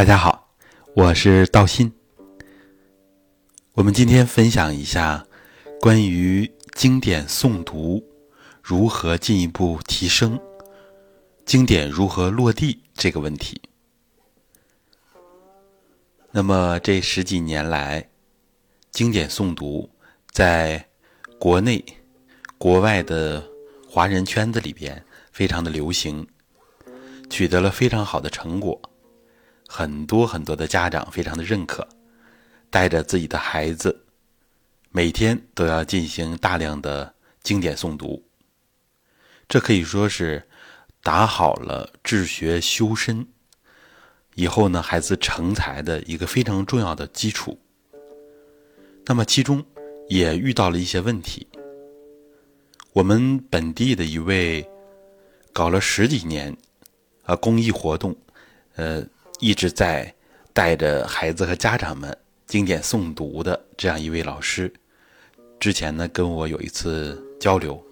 [0.00, 0.48] 大家好，
[0.96, 1.92] 我是道心。
[3.74, 5.26] 我们今天分享一下
[5.78, 8.02] 关于经典诵读
[8.62, 10.40] 如何进一步提升，
[11.44, 13.60] 经典如何落地这个问题。
[16.30, 18.08] 那么这十几年来，
[18.90, 19.90] 经典诵读
[20.30, 20.82] 在
[21.38, 21.84] 国内、
[22.56, 23.46] 国外的
[23.86, 26.26] 华人圈子里边非常的流行，
[27.28, 28.80] 取得了非常好的成果。
[29.72, 31.86] 很多很多的家长非常的认可，
[32.70, 34.04] 带着自己的孩子，
[34.90, 38.20] 每天都要进行大量的经典诵读。
[39.48, 40.44] 这可以说是
[41.04, 43.24] 打好了治学修身
[44.34, 47.56] 以后呢，孩子成才的一个非常重要的基础。
[49.06, 49.64] 那么其中
[50.08, 51.46] 也遇到了一些问题。
[52.92, 54.68] 我们本地的一位
[55.52, 56.54] 搞了十几年
[57.22, 58.16] 啊公益活动，
[58.74, 59.06] 呃。
[59.40, 60.14] 一直在
[60.52, 62.14] 带着孩子和家长们
[62.46, 64.70] 经典诵读的这样一位老师，
[65.58, 67.82] 之前呢跟我有一次交流，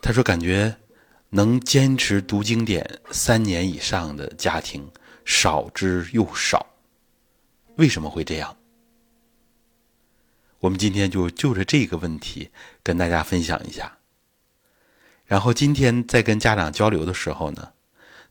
[0.00, 0.72] 他说感觉
[1.28, 4.88] 能坚持读经典三年以上的家庭
[5.24, 6.64] 少之又少，
[7.74, 8.56] 为什么会这样？
[10.60, 12.50] 我们今天就就着这个问题
[12.84, 13.98] 跟大家分享一下。
[15.24, 17.72] 然后今天在跟家长交流的时候呢，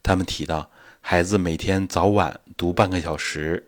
[0.01, 0.71] 他们提到。
[1.09, 3.65] 孩子每天早晚读半个小时，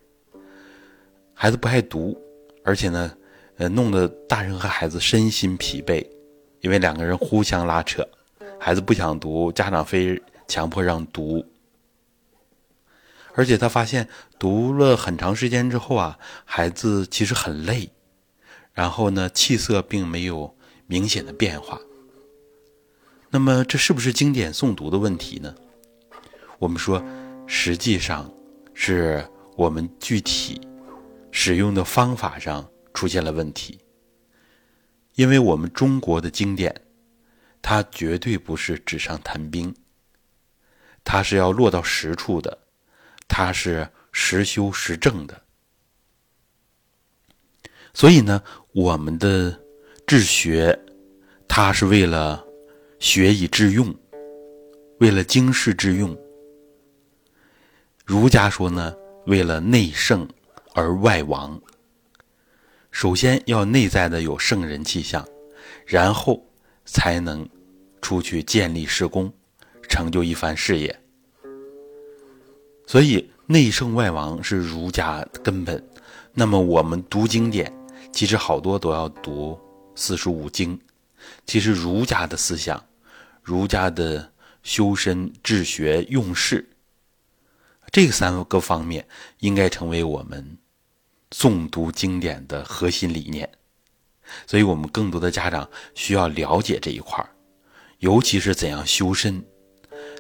[1.34, 2.22] 孩子不爱读，
[2.66, 3.16] 而且呢，
[3.56, 6.06] 呃，弄得大人和孩子身心疲惫，
[6.60, 8.06] 因为两个人互相拉扯，
[8.60, 11.42] 孩子不想读，家长非强迫让读，
[13.36, 17.90] 而且他发现读了很长时间之后啊，孩子其实很累，
[18.74, 20.54] 然后呢，气色并没有
[20.88, 21.80] 明显的变化。
[23.30, 25.56] 那么，这是不是经典诵读的问题呢？
[26.58, 27.02] 我们说。
[27.52, 28.32] 实际上，
[28.76, 30.62] 是我们具体
[31.32, 33.80] 使用的方法上出现了问题。
[35.16, 36.74] 因为我们中国的经典，
[37.60, 39.74] 它绝对不是纸上谈兵，
[41.04, 42.56] 它是要落到实处的，
[43.28, 45.42] 它是实修实证的。
[47.96, 48.44] 所以呢，
[48.74, 49.60] 我们的
[50.06, 50.80] 治学，
[51.48, 52.46] 它是为了
[53.00, 53.94] 学以致用，
[55.00, 56.16] 为了经世致用。
[58.10, 58.92] 儒家说呢，
[59.28, 60.28] 为了内圣
[60.74, 61.62] 而外王。
[62.90, 65.24] 首先要内在的有圣人气象，
[65.86, 66.44] 然后
[66.86, 67.48] 才能
[68.02, 69.32] 出去建立施工，
[69.88, 71.00] 成就一番事业。
[72.88, 75.88] 所以内圣外王是儒家根本。
[76.34, 77.72] 那么我们读经典，
[78.12, 79.56] 其实好多都要读
[79.94, 80.80] 四书五经。
[81.46, 82.84] 其实儒家的思想，
[83.44, 84.32] 儒家的
[84.64, 86.68] 修身治学用事。
[87.92, 89.08] 这三个方面
[89.40, 90.58] 应该成为我们
[91.32, 93.50] 诵读经典的核心理念，
[94.46, 97.30] 所以我们更多的家长需要了解这一块儿，
[98.00, 99.44] 尤其是怎样修身，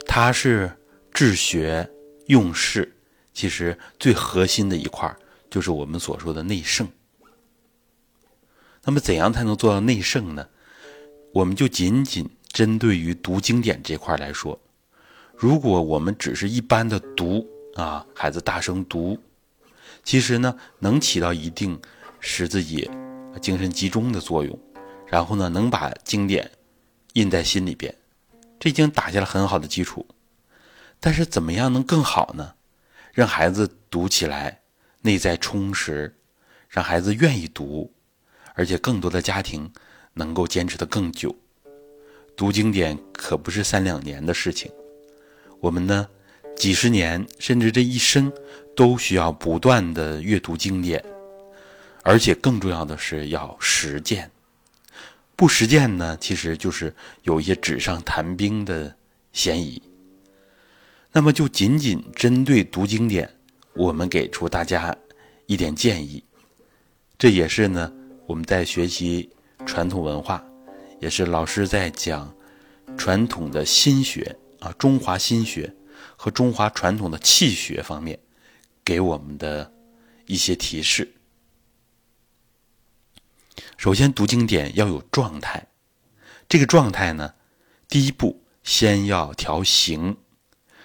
[0.05, 0.71] 它是
[1.13, 1.89] 治学
[2.27, 2.95] 用事，
[3.33, 5.17] 其实最核心的一块儿
[5.49, 6.87] 就是我们所说的内圣。
[8.83, 10.47] 那么怎样才能做到内圣呢？
[11.33, 14.59] 我们就仅仅针对于读经典这块来说，
[15.35, 19.17] 如果我们只是一般的读，啊，孩子大声读，
[20.03, 21.79] 其实呢，能起到一定
[22.19, 22.89] 使自己
[23.41, 24.59] 精神集中的作用，
[25.07, 26.51] 然后呢，能把经典
[27.13, 27.95] 印在心里边，
[28.59, 30.05] 这已经打下了很好的基础。
[30.99, 32.55] 但是，怎么样能更好呢？
[33.13, 34.61] 让孩子读起来
[35.01, 36.17] 内在充实，
[36.67, 37.93] 让孩子愿意读，
[38.55, 39.71] 而且更多的家庭
[40.13, 41.33] 能够坚持的更久。
[42.35, 44.71] 读经典可不是三两年的事情，
[45.61, 46.09] 我们呢？
[46.59, 48.29] 几十年，甚至这一生，
[48.75, 51.01] 都需要不断的阅读经典，
[52.03, 54.29] 而且更重要的是要实践。
[55.37, 56.93] 不实践呢，其实就是
[57.23, 58.93] 有一些纸上谈兵的
[59.31, 59.81] 嫌疑。
[61.13, 63.33] 那么，就仅仅针对读经典，
[63.73, 64.93] 我们给出大家
[65.45, 66.21] 一点建议。
[67.17, 67.89] 这也是呢，
[68.27, 69.29] 我们在学习
[69.65, 70.43] 传统文化，
[70.99, 72.29] 也是老师在讲
[72.97, 75.73] 传统的心学啊，中华心学。
[76.21, 78.19] 和中华传统的气学方面，
[78.83, 79.71] 给我们的
[80.25, 81.09] 一些提示。
[83.77, 85.65] 首先，读经典要有状态，
[86.49, 87.33] 这个状态呢，
[87.87, 90.17] 第一步先要调形。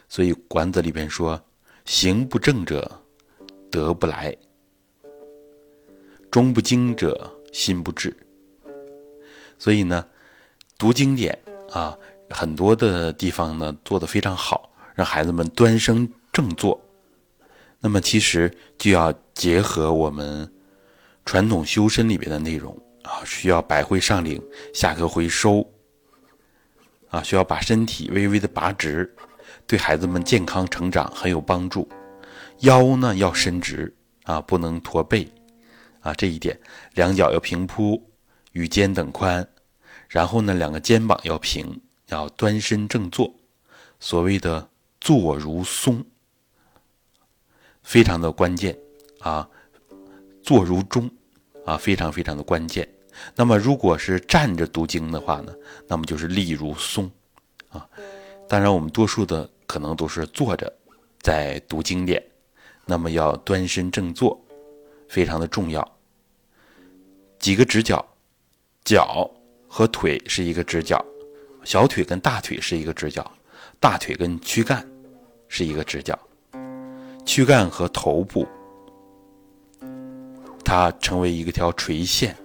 [0.09, 1.45] 所以《管子》里边说
[1.85, 3.03] ：“形不正者，
[3.73, 4.33] 德不来；
[6.31, 8.17] 中不精者，心不至。”
[9.59, 10.07] 所以呢，
[10.79, 11.37] 读经典
[11.73, 11.99] 啊，
[12.31, 14.71] 很多的地方呢做的非常好。
[14.95, 16.81] 让孩子们端身正坐，
[17.81, 20.51] 那么其实就要结合我们
[21.25, 24.43] 传统修身里边的内容啊，需要百会上领，
[24.73, 25.69] 下颌回收。
[27.11, 29.15] 啊，需要把身体微微的拔直，
[29.67, 31.89] 对孩子们健康成长很有帮助。
[32.61, 33.95] 腰呢要伸直
[34.25, 35.29] 啊，不能驼背。
[36.01, 36.59] 啊，这一点，
[36.95, 38.03] 两脚要平铺，
[38.53, 39.47] 与肩等宽，
[40.09, 43.33] 然后呢，两个肩膀要平，要端身正坐，
[44.01, 44.69] 所谓的
[45.05, 46.03] 坐如松。
[47.83, 48.75] 非常的关键
[49.21, 49.47] 啊，
[50.43, 51.11] 坐如钟
[51.67, 52.89] 啊，非常非常的关键。
[53.37, 55.55] 那么，如果是站着读经的话呢，
[55.87, 57.11] 那么就是立如松
[57.69, 57.87] 啊。
[58.49, 60.75] 当然，我们多数的可能都是坐着
[61.21, 62.25] 在读经典，
[62.87, 64.43] 那么要端身正坐，
[65.07, 65.87] 非常的重要。
[67.39, 68.03] 几个直角，
[68.83, 69.31] 脚
[69.69, 71.05] 和腿是一个直角，
[71.63, 73.31] 小腿跟大腿是一个直角，
[73.79, 74.89] 大腿跟躯干
[75.57, 76.19] 是一个直角。
[77.25, 78.45] 躯干和头部，
[80.65, 82.37] 它成为一个条垂线，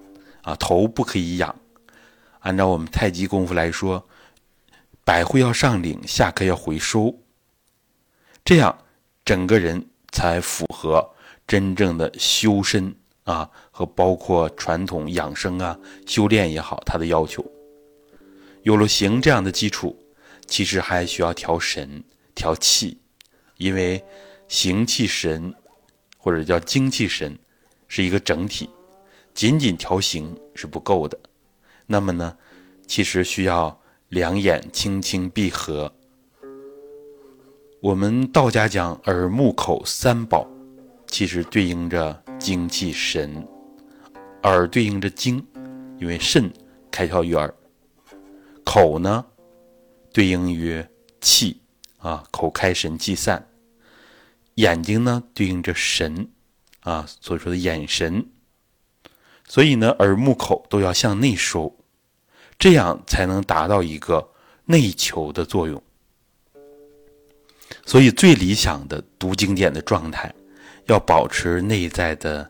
[0.43, 1.53] 啊，头不可以仰。
[2.41, 4.07] 按照我们太极功夫来说，
[5.03, 7.11] 百会要上领，下颌要回收，
[8.45, 8.77] 这样
[9.25, 11.03] 整个人才符合
[11.47, 15.75] 真正的修身啊，和包括传统养生啊、
[16.05, 17.43] 修炼也好，它的要求。
[18.61, 19.97] 有了形这样的基础，
[20.45, 22.03] 其实还需要调神、
[22.39, 22.97] 调气，
[23.57, 24.01] 因为。
[24.49, 25.53] 形气神，
[26.17, 27.37] 或者叫精气神，
[27.87, 28.67] 是一个整体，
[29.31, 31.19] 仅仅调形是不够的。
[31.85, 32.35] 那么呢，
[32.87, 35.93] 其实需要两眼轻轻闭合。
[37.79, 40.47] 我们道家讲耳目口三宝，
[41.05, 43.47] 其实对应着精气神。
[44.41, 45.45] 耳对应着精，
[45.99, 46.51] 因为肾
[46.89, 47.47] 开窍于耳；
[48.65, 49.23] 口呢，
[50.11, 50.83] 对应于
[51.21, 51.58] 气
[51.99, 53.47] 啊，口开神气散。
[54.55, 56.29] 眼睛呢，对应着神，
[56.81, 58.25] 啊，所说的眼神。
[59.47, 61.75] 所以呢，耳目口都要向内收，
[62.57, 64.29] 这样才能达到一个
[64.65, 65.81] 内求的作用。
[67.85, 70.33] 所以，最理想的读经典的状态，
[70.85, 72.49] 要保持内在的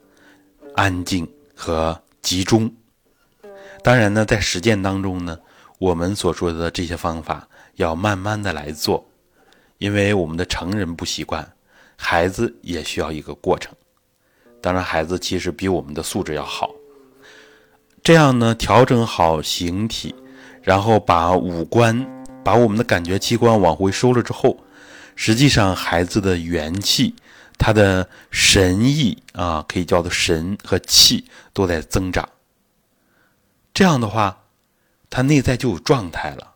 [0.75, 2.73] 安静和集中。
[3.81, 5.39] 当然呢，在实践当中呢，
[5.77, 9.08] 我们所说的这些方法要慢慢的来做，
[9.79, 11.51] 因为我们的成人不习惯。
[12.01, 13.75] 孩子也需要一个过程，
[14.61, 16.71] 当然，孩子其实比我们的素质要好。
[18.01, 20.15] 这样呢，调整好形体，
[20.61, 22.07] 然后把五官、
[22.41, 24.57] 把我们的感觉器官往回收了之后，
[25.17, 27.13] 实际上孩子的元气、
[27.57, 32.29] 他的神意啊，可以叫做神和气都在增长。
[33.73, 34.43] 这样的话，
[35.09, 36.55] 他内在就有状态了。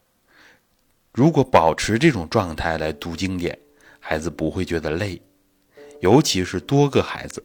[1.14, 3.58] 如果保持这种状态来读经典，
[4.00, 5.22] 孩子不会觉得累。
[6.02, 7.42] 尤其是多个孩子，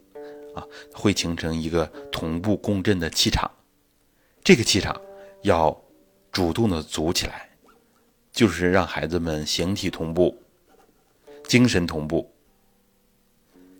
[0.55, 3.49] 啊，会形成一个同步共振的气场。
[4.43, 4.99] 这个气场
[5.43, 5.79] 要
[6.33, 7.51] 主动的组起来，
[8.33, 10.35] 就是让孩子们形体同步、
[11.45, 12.33] 精神同步，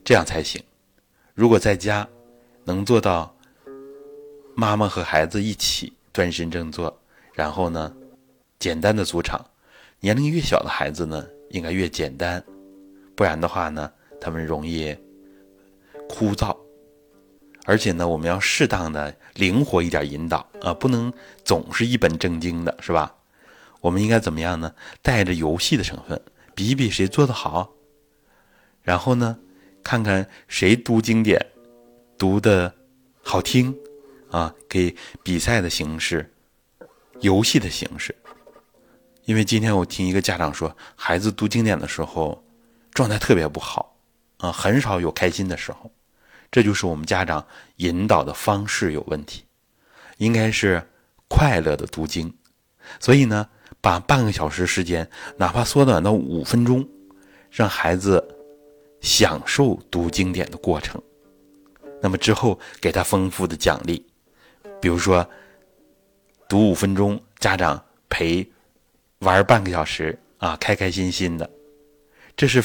[0.05, 0.63] 这样才行。
[1.33, 2.07] 如果在家
[2.63, 3.35] 能做到，
[4.55, 6.95] 妈妈和孩子一起端身正坐，
[7.33, 7.97] 然后呢，
[8.59, 9.43] 简单的组场。
[10.01, 12.43] 年龄越小的孩子呢，应该越简单，
[13.15, 13.93] 不然的话呢。
[14.21, 14.97] 他们容易
[16.09, 16.57] 枯燥，
[17.67, 21.13] 而且呢，我们要适当的灵活一点引导啊，不能
[21.45, 23.15] 总是一本正经的，是吧？
[23.81, 24.75] 我们应该怎么样呢？
[25.03, 26.21] 带着游戏的成分，
[26.57, 27.75] 比一比谁做的好，
[28.83, 29.39] 然后呢，
[29.85, 31.41] 看看谁读经典
[32.19, 32.75] 读的
[33.23, 33.73] 好听
[34.33, 36.35] 啊，可以比赛的形式，
[37.21, 38.13] 游戏的形式。
[39.29, 42.43] 因为今天我听一个家长说，孩子读经典的时候
[42.95, 43.95] 状态特别不好。
[44.39, 45.93] 啊，很少有开心的时候，
[46.51, 49.45] 这就是我们家长引导的方式有问题，
[50.17, 50.83] 应该是
[51.29, 52.33] 快乐的读经。
[53.01, 53.47] 所以呢，
[53.83, 55.07] 把半个小时时间，
[55.37, 56.89] 哪怕缩短到五分钟，
[57.51, 58.27] 让孩子
[59.03, 60.99] 享受读经典的过程。
[62.01, 64.07] 那么之后给他丰富的奖励，
[64.81, 65.29] 比如说
[66.49, 68.51] 读五分钟，家长陪
[69.21, 71.51] 玩半个小时啊，开开心心的，
[72.37, 72.63] 这是。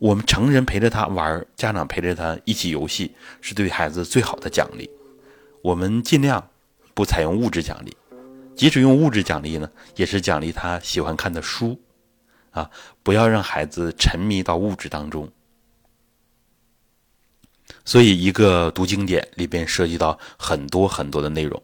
[0.00, 4.90] 我们成人陪着他玩，家长陪着他一起游戏，是对孩子最好的奖励。
[5.62, 6.50] 我们尽量
[6.92, 7.96] 不采用物质奖励，
[8.54, 11.80] 即使用物质奖励呢，也是奖励他喜欢看的书，
[12.50, 12.70] 啊，
[13.02, 15.30] 不要让孩子沉迷到物质当中。
[17.86, 21.62] 所以，一个读经典里边涉及到很多很多的内容。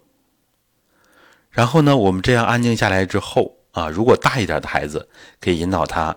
[1.50, 5.08] 然后呢，我们这样安静下来之后啊，如果大一点的孩子，
[5.40, 6.16] 可以引导他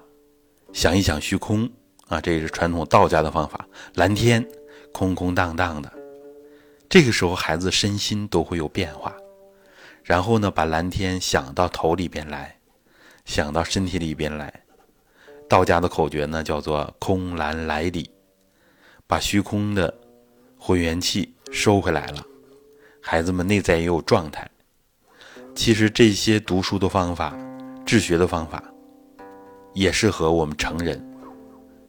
[0.72, 1.70] 想一想虚空。
[2.10, 3.66] 啊，这也是传统道家的方法。
[3.96, 4.46] 蓝天
[4.92, 5.92] 空空荡荡的，
[6.88, 9.12] 这个时候孩子身心都会有变化。
[10.04, 12.60] 然后呢，把蓝天想到头里边来，
[13.26, 14.54] 想到身体里边来。
[15.50, 18.12] 道家的口诀呢，叫做“空蓝来里”，
[19.08, 19.92] 把虚空的
[20.58, 22.24] 混元气收回来了，
[23.02, 24.48] 孩子们内在也有状态。
[25.56, 27.38] 其实这些读书的方法、
[27.86, 28.64] 治学的方法，
[29.74, 31.02] 也适合我们成人。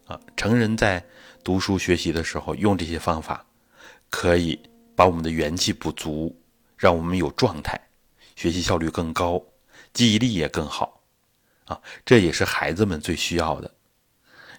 [0.07, 1.03] 啊，成人在
[1.43, 3.45] 读书学习的时候用这些方法，
[4.11, 4.59] 可以
[4.95, 6.37] 把我们的元气补足，
[6.77, 7.81] 让我们有状态。
[8.37, 9.43] 学习效率更高，
[9.95, 11.01] 记忆力也更好，
[11.65, 13.71] 啊，这也是孩子们最需要的。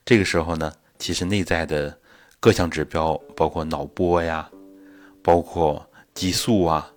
[0.03, 1.95] 这个时候呢，其实内在的
[2.39, 4.49] 各项指标，包括脑波呀，
[5.21, 6.91] 包括激素啊，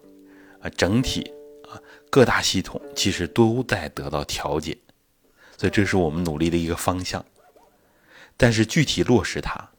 [0.63, 1.31] 啊，整体
[2.11, 4.77] 各大系统其实都在得到调节，
[5.57, 7.25] 所以这是我们努力的一个方向。
[8.37, 9.71] 但是具体落实它，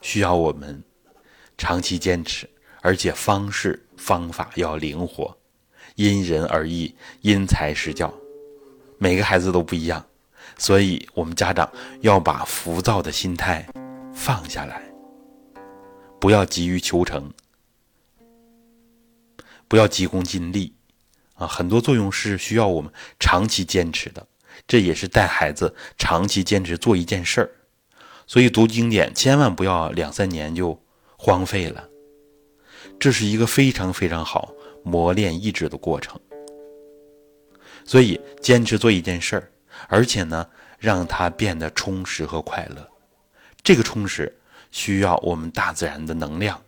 [0.00, 0.82] 需要我们
[1.56, 2.48] 长期坚持，
[2.80, 5.36] 而且方式方法要灵活。
[5.94, 8.12] 因人而异，因材施教，
[8.98, 10.06] 每个孩子都不一样，
[10.56, 11.68] 所以我们家长
[12.02, 13.68] 要把浮躁的心态
[14.14, 14.80] 放下来，
[16.20, 17.32] 不要急于求成，
[19.66, 20.72] 不要急功近利，
[21.38, 24.26] 啊，很多作用是需要我们长期坚持的，
[24.66, 27.50] 这也是带孩子长期坚持做一件事儿，
[28.26, 30.78] 所以读经典千万不要两三年就
[31.16, 31.88] 荒废了，
[32.98, 34.52] 这是一个非常非常好。
[34.84, 36.18] 磨练意志的过程，
[37.84, 39.50] 所以坚持做一件事儿，
[39.86, 42.88] 而且呢，让它变得充实和快乐。
[43.62, 44.34] 这个充实
[44.70, 46.58] 需要我们大自然的能量、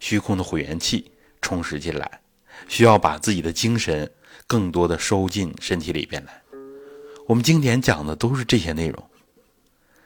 [0.00, 2.20] 虚空的混元气充实进来，
[2.66, 4.10] 需要把自己的精神
[4.48, 6.42] 更多的收进身体里边来。
[7.26, 9.10] 我们经典讲的都是这些内容。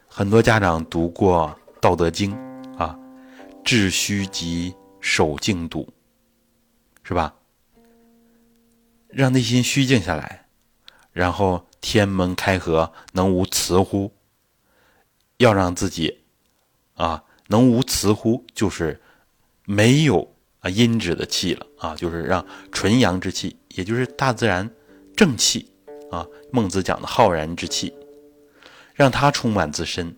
[0.09, 2.35] 很多家长读过《道德经》
[2.77, 2.99] 啊
[3.65, 5.89] ，“致虚极，守静笃”，
[7.05, 7.33] 是吧？
[9.09, 10.47] 让内心虚静下来，
[11.13, 14.13] 然后天门开合，能无雌乎？
[15.37, 16.25] 要让自己
[16.95, 18.45] 啊，能无雌乎？
[18.55, 19.01] 就是
[19.65, 20.32] 没有
[20.63, 24.69] 啊阴质的气了啊，就是让纯阳之气，也就是大自然
[25.15, 25.71] 正气
[26.11, 27.93] 啊，孟子讲的浩然之气，
[28.95, 30.17] 让它充满自身，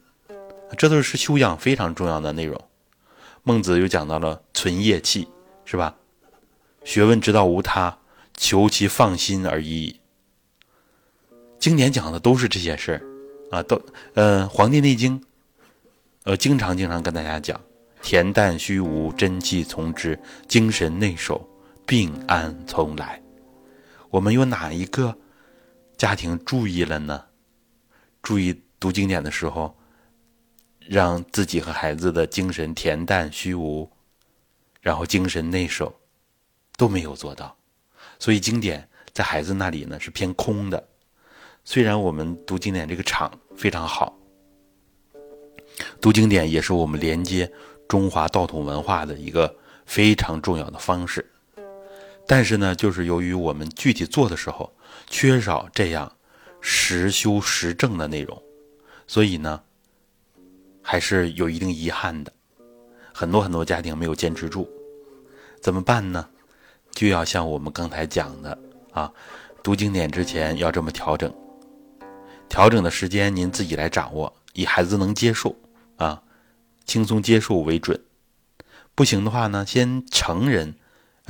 [0.78, 2.62] 这都是修养非常重要的内容。
[3.42, 5.26] 孟子又讲到了存业气，
[5.64, 5.96] 是吧？
[6.84, 7.98] 学问之道无他。
[8.36, 10.00] 求其放心而已。
[11.60, 13.80] 经典讲的都是这些事儿，啊，都，
[14.14, 15.20] 呃，《黄帝内经》，
[16.24, 17.60] 呃，经常经常跟大家讲：
[18.04, 20.14] 恬淡虚无，真气从之；
[20.46, 21.49] 精神内守，
[21.87, 23.20] 病安从来。
[24.11, 25.16] 我们有哪一个
[25.96, 27.25] 家庭注意了呢？
[28.23, 29.75] 注意读经典的时候，
[30.80, 33.90] 让自己和孩子的精神恬淡虚无，
[34.82, 35.99] 然后精神内守，
[36.76, 37.56] 都没有做到。
[38.18, 40.87] 所以经典在孩子那里呢是偏空的，
[41.64, 44.14] 虽然我们读经典这个场非常好，
[46.02, 47.50] 读经典也是我们连接
[47.88, 49.55] 中华道统文化的一个
[49.87, 51.25] 非常重要的方式，
[52.26, 54.75] 但是呢，就是由于我们具体做的时候
[55.07, 56.11] 缺少这样
[56.61, 58.43] 实修实证的内容，
[59.07, 59.62] 所以呢，
[60.83, 62.33] 还是有一定遗憾的，
[63.12, 64.69] 很多很多家庭没有坚持住，
[65.61, 66.26] 怎么办呢？
[66.93, 68.59] 就要像我们刚才讲的
[68.93, 69.12] 啊，
[69.62, 71.33] 读经典之前要这么调整，
[72.49, 75.55] 调整的时间您自己来掌握，以孩子能接受
[75.97, 76.23] 啊，
[76.85, 78.00] 轻松接受为准。
[78.95, 80.75] 不行的话呢，先成人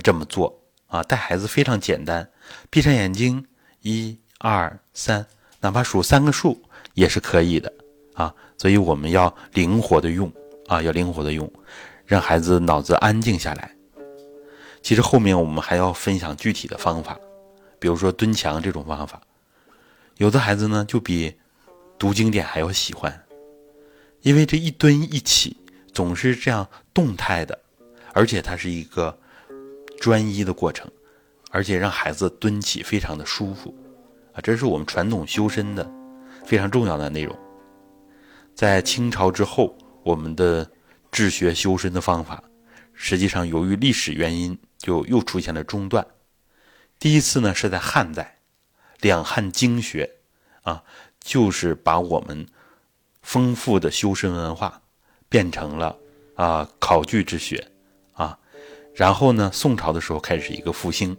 [0.02, 2.30] 这么做啊，带孩子非常简单，
[2.70, 3.46] 闭上眼睛，
[3.80, 5.26] 一二三，
[5.60, 7.72] 哪怕数三个数也是可以的
[8.14, 8.34] 啊。
[8.58, 10.30] 所以我们要灵活的用
[10.66, 11.50] 啊，要灵活的用，
[12.04, 13.74] 让孩子脑子安静下来。
[14.82, 17.18] 其实后面我们还要分享具体的方法，
[17.78, 19.20] 比如说蹲墙这种方法，
[20.18, 21.34] 有的孩子呢就比
[21.98, 23.23] 读经典还要喜欢，
[24.24, 25.56] 因为这一蹲一起
[25.92, 27.56] 总是这样动态的，
[28.12, 29.16] 而且它是一个
[30.00, 30.90] 专一的过程，
[31.50, 33.72] 而且让孩子蹲起非常的舒服
[34.32, 35.88] 啊，这是我们传统修身的
[36.44, 37.38] 非常重要的内容。
[38.54, 40.68] 在清朝之后，我们的
[41.12, 42.42] 治学修身的方法，
[42.92, 44.58] 实际上由于历史原因。
[44.76, 46.06] 就又出现了中断。
[46.98, 48.36] 第一次呢是在汉代，
[49.00, 50.16] 两汉经学
[50.60, 50.84] 啊，
[51.20, 52.46] 就是把我们
[53.24, 54.80] 丰富的修身文化
[55.28, 55.98] 变成了
[56.36, 57.66] 啊考据之学
[58.12, 58.38] 啊。
[58.94, 61.16] 然后呢，宋朝的时候开始一个复兴，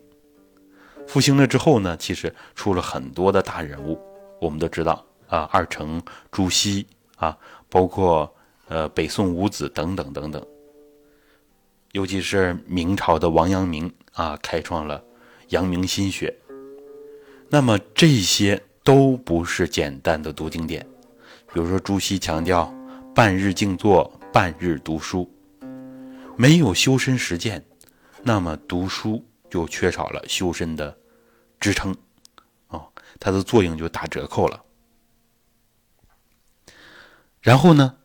[1.06, 4.00] 复兴了之后呢，其实出了很多的大人物，
[4.40, 8.34] 我们都知道啊，二程、朱熹啊，包括
[8.70, 10.42] 呃北宋五子等等等等，
[11.92, 15.04] 尤其是明朝的王阳明啊，开创了
[15.50, 16.34] 阳明心学。
[17.50, 20.88] 那么这些都不是简单的读经典，
[21.56, 22.70] 比如说朱熹强调
[23.16, 25.34] 半日静坐，半日读书，
[26.36, 27.66] 没有修身实践，
[28.24, 30.98] 那么读书就缺少了修身的
[31.58, 31.96] 支撑，
[32.68, 34.62] 哦，它的作用就打折扣了。
[37.40, 37.96] 然后呢，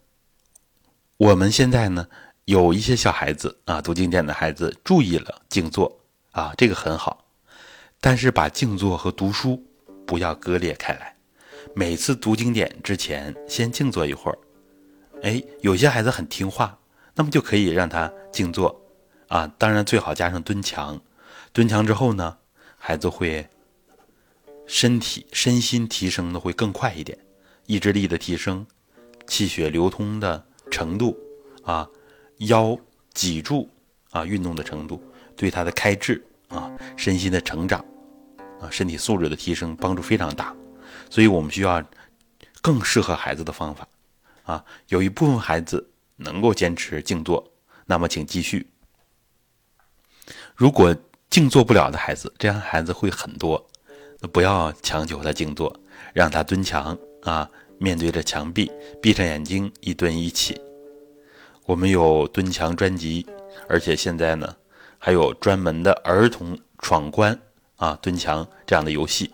[1.17, 2.07] 我们现在呢
[2.45, 7.27] 有一些小孩子啊，读经典的孩子注意了静坐啊，这个很好。
[8.01, 9.61] 但是把静坐和读书
[10.07, 11.17] 不要割裂开来，
[11.75, 14.39] 每次读经典之前先静坐一会儿。
[15.23, 16.79] 哎，有些孩子很听话，
[17.15, 18.81] 那么就可以让他静坐
[19.29, 19.47] 啊。
[19.59, 21.01] 当然最好加上蹲墙，
[21.53, 22.39] 蹲墙之后呢，
[22.77, 23.47] 孩子会
[24.67, 27.17] 身体身心提升的会更快一点，
[27.67, 28.67] 意志力的提升。
[29.27, 31.17] 气血流通的程度，
[31.63, 31.89] 啊，
[32.39, 32.77] 腰
[33.15, 33.69] 脊柱
[34.11, 35.01] 啊运动的程度，
[35.37, 37.85] 对他的开智啊身心的成长，
[38.61, 40.53] 啊身体素质的提升帮助非常大，
[41.11, 41.85] 所以我们需要
[42.63, 43.87] 更适合孩子的方法，
[44.45, 47.53] 啊，有一部分孩子能够坚持静坐，
[47.85, 48.71] 那么请继续。
[50.55, 50.97] 如果
[51.29, 53.69] 静坐不了的孩子，这样孩子会很多，
[54.33, 55.79] 不要强求他静坐，
[56.15, 57.47] 让他蹲墙啊。
[57.83, 60.61] 面对着墙壁，闭上眼睛，一蹲一起。
[61.65, 63.27] 我们有蹲墙专辑，
[63.71, 64.55] 而且现在呢，
[64.99, 67.41] 还有专门的儿童闯关
[67.77, 69.33] 啊，蹲墙这样的游戏。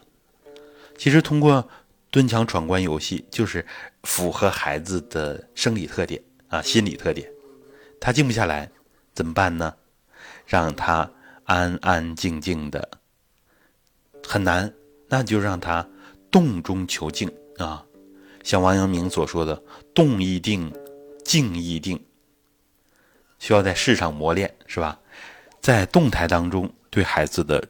[0.97, 1.69] 其实通过
[2.11, 3.65] 蹲墙闯关游戏，就是
[4.05, 7.31] 符合孩子的生理特点啊，心理特点。
[8.01, 8.71] 他静不下来，
[9.15, 9.75] 怎么办呢？
[10.47, 11.11] 让他
[11.45, 12.89] 安安静静的，
[14.27, 14.73] 很难，
[15.09, 15.89] 那就让他
[16.31, 17.85] 动中求静啊。
[18.43, 19.61] 像王阳明所说的
[19.93, 20.73] “动亦定，
[21.25, 22.01] 静亦定”，
[23.41, 25.01] 需要在世上磨练，是吧？
[25.61, 27.69] 在动态当中，对孩子的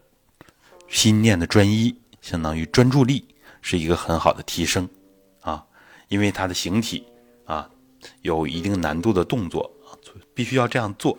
[0.86, 3.24] 心念的专一，相当于专注力，
[3.62, 4.88] 是一个很好的提升
[5.40, 5.64] 啊。
[6.08, 7.06] 因为他的形体
[7.44, 7.70] 啊，
[8.22, 9.70] 有一定难度的动作，
[10.34, 11.16] 必须要这样做。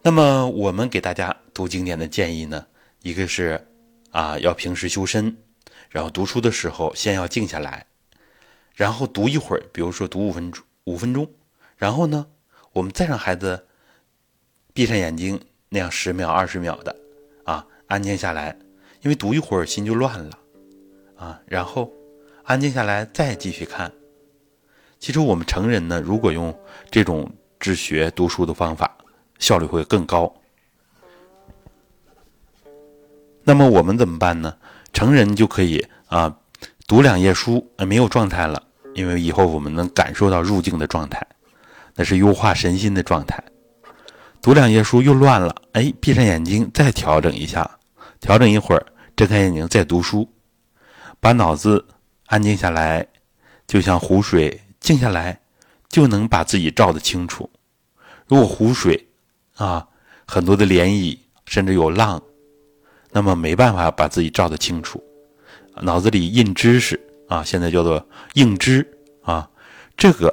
[0.00, 2.64] 那么，我们给大家读经典的建议呢，
[3.02, 3.60] 一个是
[4.12, 5.36] 啊，要平时修身。
[5.90, 7.84] 然后读书的时候，先要静下来，
[8.74, 11.28] 然后读一会儿，比如说读五分钟，五分钟，
[11.76, 12.26] 然后呢，
[12.72, 13.66] 我们再让孩子
[14.72, 16.94] 闭上眼睛，那样十秒、二十秒的，
[17.44, 18.56] 啊，安静下来，
[19.02, 20.38] 因为读一会儿心就乱了，
[21.16, 21.92] 啊，然后
[22.42, 23.92] 安静下来再继续看。
[24.98, 26.56] 其实我们成人呢，如果用
[26.90, 28.96] 这种治学读书的方法，
[29.38, 30.34] 效率会更高。
[33.44, 34.56] 那么我们怎么办呢？
[34.92, 36.36] 成人就可以啊，
[36.86, 38.60] 读两页书，没有状态了，
[38.94, 41.24] 因为以后我们能感受到入境的状态，
[41.94, 43.40] 那是优化身心的状态。
[44.46, 47.68] 读两页书又乱了，哎，闭上眼睛再调整一下，
[48.20, 50.32] 调整一会儿，睁开眼睛再读书，
[51.18, 51.84] 把脑子
[52.26, 53.04] 安静下来，
[53.66, 55.40] 就像湖水静下来，
[55.88, 57.50] 就能把自己照得清楚。
[58.28, 59.08] 如果湖水
[59.56, 59.84] 啊，
[60.28, 62.22] 很多的涟漪，甚至有浪。
[63.10, 65.02] 那么没办法把自己照得清楚，
[65.82, 68.86] 脑子里印知识啊，现在叫做硬知
[69.24, 69.50] 啊，
[69.96, 70.32] 这个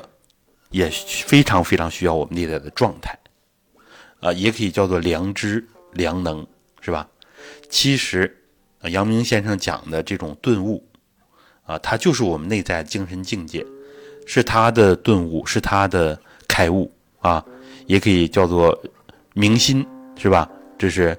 [0.70, 0.88] 也
[1.26, 3.18] 非常非常需要我们内在的状态
[4.24, 6.48] 啊，也可以叫做良知良能，
[6.82, 7.08] 是吧？
[7.70, 8.36] 其实，
[8.84, 10.84] 阳明先生讲的这种顿悟
[11.66, 13.66] 啊，它就是我们内在精神境界，
[14.26, 17.44] 是他的顿悟，是他的开悟啊，
[17.86, 18.82] 也可以叫做
[19.34, 19.86] 明心，
[20.18, 20.50] 是吧？
[20.78, 21.16] 这是。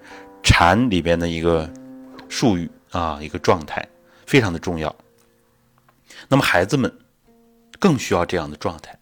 [0.46, 1.66] 禅里边的一个
[2.28, 3.82] 术语啊，一个状态，
[4.26, 4.94] 非常的重要。
[6.28, 6.94] 那么孩子们
[7.78, 8.94] 更需要这样的状态，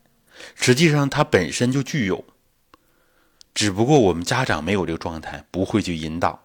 [0.55, 2.25] 实际上它本身就具有，
[3.55, 6.43] 只不过我们家长没有这个状态，不会去引导，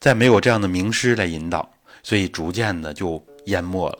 [0.00, 3.98] 再没有这样的名师来引导，所以逐渐的就淹没了。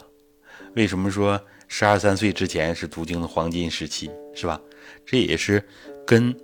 [0.74, 4.60] 为什么说十二三岁之前是读经的黄金时期，是吧？
[5.06, 5.66] 这也是
[6.06, 6.34] 跟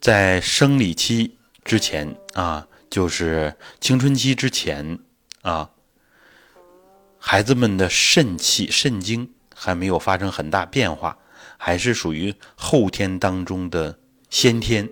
[0.00, 1.38] 在生理期。
[1.64, 4.98] 之前啊，就是青春期之前
[5.42, 5.70] 啊，
[7.18, 11.16] 孩子们的肾气、肾精还没有发生很大变化，
[11.56, 13.96] 还是属于后天当中的
[14.32, 14.88] 先天，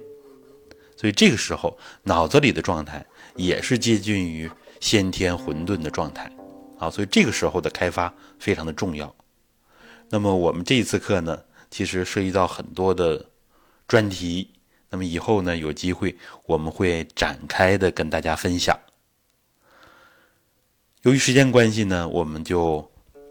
[0.98, 3.04] 所以这个时候脑子里的状态
[3.36, 4.48] 也是接近于
[4.80, 6.30] 先天混沌的状态
[6.78, 9.12] 啊，所以这个时候的开发非常的重要。
[10.10, 13.24] 那么我们这一次课呢，其实涉及到很多的
[13.88, 14.50] 专题。
[14.90, 18.78] 那么以后呢，有机会我们会展开的跟大家分享。
[21.00, 22.86] 由于时间关系呢，我们就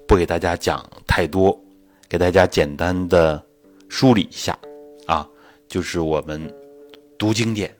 [0.07, 1.55] 不给大家讲太多，
[2.07, 3.45] 给大家简单的
[3.89, 4.57] 梳理一下，
[5.69, 6.53] 就是我们
[7.17, 7.73] 读经典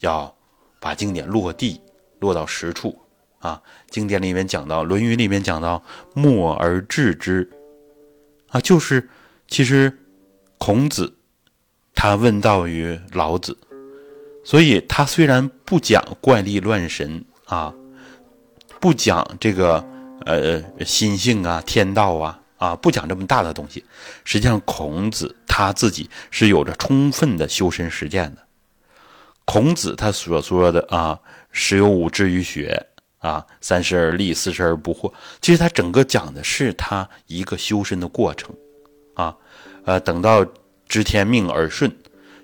[0.00, 0.36] 要
[0.78, 1.80] 把经典落地，
[2.18, 2.98] 落到实处
[3.38, 3.62] 啊。
[3.88, 5.82] 经典里面讲到，《论语》里面讲到
[6.12, 7.48] “默而知之”，
[8.50, 9.08] 啊，就是
[9.48, 9.96] 其实
[10.58, 11.16] 孔子
[11.94, 13.56] 他问道于老子，
[14.44, 17.72] 所以他虽然不讲怪力乱神啊，
[18.80, 19.82] 不讲这个。
[20.24, 23.84] 呃，心性啊，天道啊，啊，不讲这么大的东西。
[24.24, 28.42] 实际上，孔子他自己是有着充分的修身实践的。
[29.44, 31.18] 孔子他所说的啊
[31.52, 32.86] ，“十有五志于学”，
[33.18, 38.54] 啊，“三十而立，四十而不惑”，其实他整个讲的是他一个修身的过程。
[39.14, 39.36] 啊，
[39.84, 40.44] 呃，等到
[40.88, 41.94] 知天命而顺，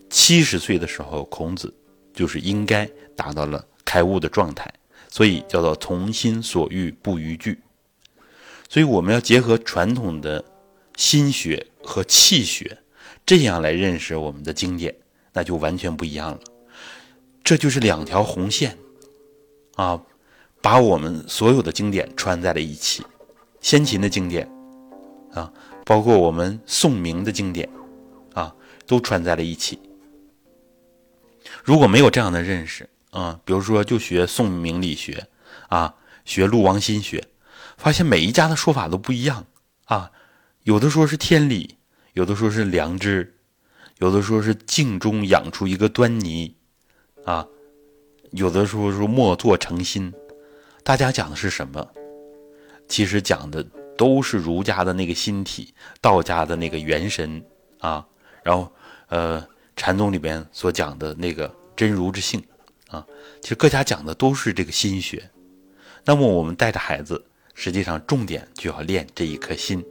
[0.09, 1.75] 七十岁的时候，孔子
[2.15, 4.73] 就是应该达到了开悟的状态。
[5.09, 7.61] 所以叫做从心所欲不逾矩，
[8.73, 10.43] 所以我们要结合传统的
[10.97, 12.79] 心学和气学，
[13.27, 14.97] 这样来认识我们的经典，
[15.35, 16.41] 那就完全不一样了。
[17.45, 18.79] 这就是两条红线
[19.75, 20.03] 啊，
[20.63, 23.05] 把我们所有的经典串在了一起，
[23.61, 24.51] 先秦的经典
[25.35, 25.53] 啊，
[25.85, 27.69] 包括我们宋明的经典
[28.33, 28.57] 啊，
[28.87, 29.79] 都串在了一起。
[31.63, 35.27] 如果没有这样的认识，啊，比如说就学宋明理学，
[35.69, 37.23] 啊，学陆王心学，
[37.77, 39.47] 发现每一家的说法都不一样
[39.85, 40.11] 啊。
[40.65, 41.77] 有的说是天理，
[42.13, 43.35] 有的说是良知，
[43.99, 46.57] 有的说是静中养出一个端倪，
[47.25, 47.47] 啊，
[48.31, 50.13] 有的说是默作诚心。
[50.85, 51.89] 大家讲的是什么？
[52.89, 53.65] 其实讲的
[53.97, 57.45] 都是儒家的那个心体，道家的那个元神
[57.79, 58.07] 啊。
[58.43, 58.73] 然后，
[59.09, 62.43] 呃，禅宗里边所讲的那个真如之性。
[62.89, 63.07] 啊，
[63.41, 65.31] 其实各家讲的都是这个心学，
[66.05, 69.85] 那么我们带着孩子，实际上重点就要练这一颗心。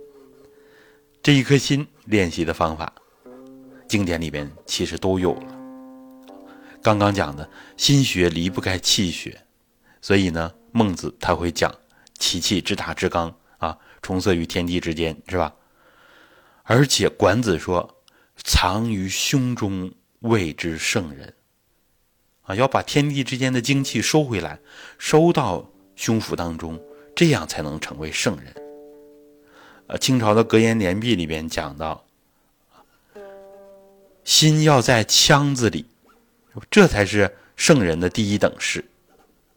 [1.23, 2.91] 这一颗心练习的方法，
[3.87, 5.57] 经典里边其实都有了。
[6.81, 7.47] 刚刚讲的
[7.77, 9.39] 心学离不开气学，
[10.01, 11.73] 所以呢，孟子他会讲
[12.17, 15.53] 其气之大之刚啊，充塞于天地之间，是吧？
[16.63, 17.97] 而且管子说，
[18.37, 21.35] 藏于胸中谓之圣人。
[22.43, 24.59] 啊，要把天地之间的精气收回来，
[24.97, 26.81] 收到胸腹当中，
[27.15, 28.53] 这样才能成为圣人。
[29.87, 32.03] 呃，清朝的格言联璧里边讲到，
[34.23, 35.85] 心要在腔子里，
[36.69, 38.83] 这才是圣人的第一等事。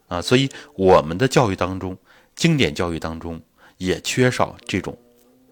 [0.07, 1.97] 啊，所以我们的教育当中，
[2.35, 3.41] 经典教育当中
[3.77, 4.97] 也缺少这种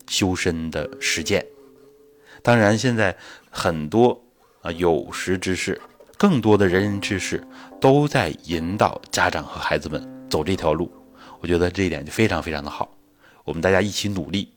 [0.07, 1.45] 修身的实践。
[2.41, 3.17] 当然，现在
[3.49, 4.21] 很多
[4.61, 5.81] 啊有识之士。
[6.15, 7.45] 更多的人人知识
[7.81, 10.89] 都在引导家长和孩子们走这条路，
[11.43, 12.95] 我觉得这一点就非常非常的好。
[13.43, 14.53] 我们大家一起努力，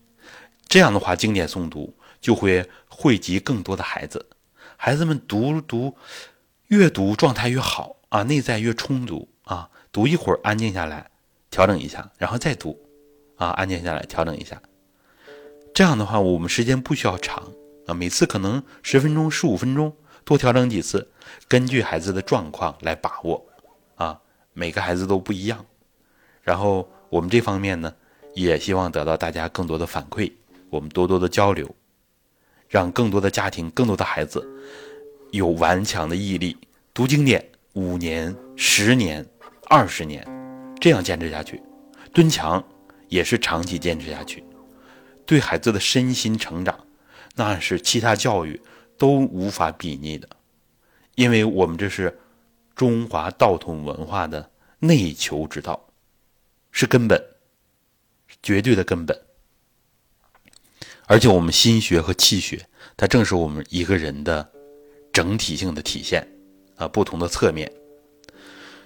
[0.69, 4.25] 这样的话，经典诵读就会惠及更多的孩子。
[4.77, 5.97] 孩子们读读，
[6.67, 9.69] 越读状态越好啊，内在越充足啊。
[9.91, 11.11] 读一会儿，安静下来，
[11.49, 12.79] 调整一下，然后再读，
[13.35, 14.61] 啊，安静下来，调整一下。
[15.73, 17.51] 这样的话，我们时间不需要长
[17.87, 19.93] 啊，每次可能十分钟、十五分钟。
[20.23, 21.11] 多调整几次，
[21.49, 23.45] 根据孩子的状况来把握，
[23.95, 24.21] 啊，
[24.53, 25.65] 每个孩子都不一样。
[26.47, 27.93] 然后我们这方面呢，
[28.33, 30.31] 也希望得到大家更多的反馈，
[30.69, 31.69] 我们多多的交流，
[32.69, 34.47] 让更多的家庭、更多的孩子
[35.31, 36.55] 有顽强的毅力，
[36.93, 39.27] 读经典五年、十年、
[39.65, 40.25] 二十年，
[40.79, 41.61] 这样坚持下去。
[42.13, 42.63] 蹲墙
[43.09, 44.41] 也是长期坚持下去，
[45.25, 46.79] 对孩子的身心成长，
[47.35, 48.61] 那是其他教育。
[48.99, 50.27] 都无法比拟的，
[51.13, 52.17] 因为我们这是
[52.73, 55.86] 中华道统文化的内求之道，
[56.79, 57.19] 是根本，
[58.43, 59.19] 绝对的根本。
[61.07, 64.47] 而且我们心学和气血，它正是我们一个人的
[65.11, 66.27] 整体性的体现
[66.75, 67.71] 啊，不同的侧面。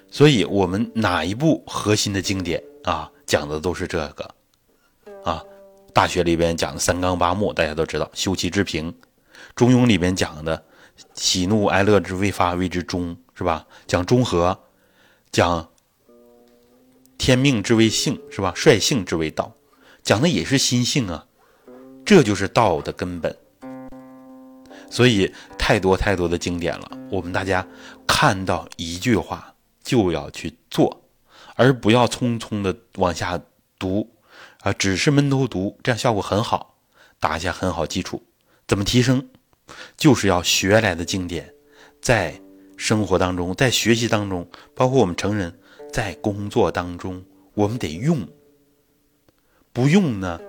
[0.09, 4.23] 所以，我们哪一部核心的经典啊，讲的都是这个
[5.25, 5.43] 啊，
[5.91, 8.95] 《大学》里边讲的三纲八目，大家都知道，修齐治平。
[9.53, 10.63] 中庸里边讲的
[11.13, 13.67] 喜怒哀乐之未发谓之中，是吧？
[13.85, 14.57] 讲中和，
[15.29, 15.69] 讲
[17.21, 18.51] 天命之谓性，是吧？
[18.55, 19.55] 率性之谓道，
[20.01, 21.27] 讲的也是心性啊，
[22.03, 23.37] 这就是道的根本。
[24.89, 27.65] 所以太多太多的经典了，我们大家
[28.07, 29.53] 看到一句话
[29.83, 31.03] 就要去做，
[31.53, 33.39] 而不要匆匆的往下
[33.77, 34.15] 读
[34.61, 36.79] 啊，只是闷头读，这样效果很好，
[37.19, 38.23] 打下很好基础。
[38.67, 39.29] 怎么提升？
[39.95, 41.53] 就是要学来的经典，
[42.01, 42.41] 在
[42.77, 45.59] 生活当中，在学习当中，包括我们成人
[45.91, 47.23] 在工作当中，
[47.53, 48.27] 我们得用。
[49.73, 50.39] 不用呢，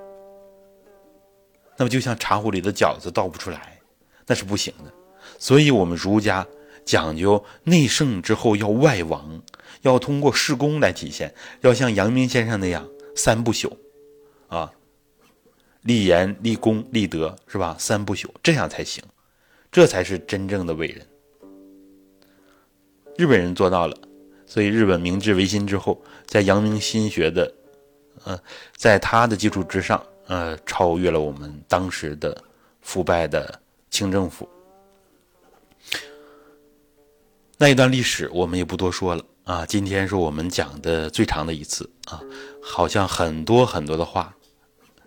[1.76, 3.80] 那么就像茶壶里的饺子倒不出来，
[4.26, 4.92] 那是不行的。
[5.38, 6.46] 所以，我们儒家
[6.84, 9.40] 讲究内圣之后要外王，
[9.82, 13.70] 要通过事功来体现，要像阳明先生那样三不朽，
[14.48, 14.72] 啊，
[15.82, 17.76] 立言、立功、立德，是吧？
[17.78, 19.04] 三不朽，这样才行，
[19.70, 21.06] 这才是真正的伟人。
[23.16, 23.96] 日本人做到了，
[24.52, 27.50] 所以日本明治维新之后，在阳明心学的，
[28.24, 28.38] 呃，
[28.76, 32.36] 在他的基础之上，呃，超越了我们当时的
[32.82, 34.46] 腐败的清政府。
[37.56, 42.20] 那一段历史我们也不多说了啊，今天是我们讲的最长的一次啊，
[42.62, 44.36] 好像很多很多的话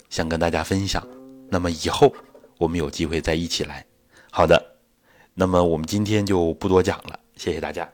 [0.10, 1.08] 想跟大家分享。
[1.52, 2.12] 那么以后
[2.58, 3.86] 我们有机会再一起来。
[4.32, 4.60] 好的，
[5.36, 7.88] 那么我们今天就不多讲了，谢谢大家。